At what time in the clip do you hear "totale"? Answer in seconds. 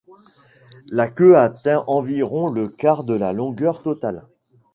3.83-4.23